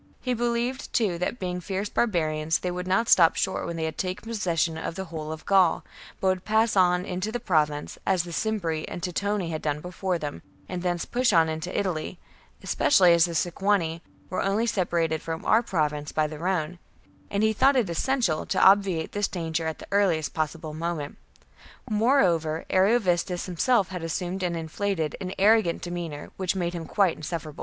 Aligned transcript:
He 0.19 0.33
believed, 0.33 0.93
too, 0.93 1.19
that, 1.19 1.37
being 1.37 1.61
fierce 1.61 1.87
barbarians, 1.87 2.57
they 2.57 2.71
would 2.71 2.87
not 2.87 3.07
stop 3.07 3.35
short 3.35 3.67
when 3.67 3.75
they 3.75 3.83
had 3.83 3.99
taken 3.99 4.27
possession 4.27 4.75
of 4.75 4.95
the 4.95 5.03
whole 5.13 5.31
of 5.31 5.45
Gaul, 5.45 5.83
but 6.19 6.29
would 6.29 6.43
pass 6.43 6.75
into 6.75 7.31
the 7.31 7.39
Province, 7.39 7.99
as 8.03 8.23
the 8.23 8.31
Cimbri 8.31 8.83
and 8.87 9.03
Teutoni 9.03 9.51
had 9.51 9.61
done 9.61 9.79
before 9.79 10.17
them, 10.17 10.41
and 10.67 10.81
thence 10.81 11.05
push 11.05 11.31
on 11.31 11.49
into 11.49 11.77
Italy, 11.79 12.17
especially 12.63 13.13
as 13.13 13.25
the 13.25 13.35
Sequani 13.35 14.01
were 14.31 14.41
only 14.41 14.65
separated 14.65 15.21
from 15.21 15.45
our 15.45 15.61
Province 15.61 16.11
by 16.11 16.25
the 16.25 16.39
Rhone; 16.39 16.79
and 17.29 17.43
he 17.43 17.53
thought 17.53 17.75
it 17.75 17.87
essential 17.87 18.47
to 18.47 18.59
obviate 18.59 19.11
this 19.11 19.27
danger 19.27 19.67
at 19.67 19.77
the 19.77 19.87
earliest 19.91 20.33
possible 20.33 20.73
moment. 20.73 21.15
Moreover, 21.87 22.65
Ariovistus 22.71 23.45
himself 23.45 23.89
had 23.89 24.01
assumed 24.01 24.41
an 24.41 24.55
inflated 24.55 25.15
and 25.21 25.35
arrogant 25.37 25.83
demeanour, 25.83 26.31
which 26.37 26.55
made 26.55 26.73
him 26.73 26.87
quite 26.87 27.15
insufferable. 27.17 27.59